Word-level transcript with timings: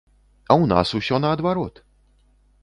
А 0.45 0.53
ў 0.61 0.65
нас 0.71 0.93
усё 1.01 1.19
наадварот! 1.25 1.79